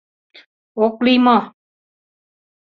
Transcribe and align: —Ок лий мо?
—Ок 0.85 0.95
лий 1.05 1.19
мо? 1.25 1.37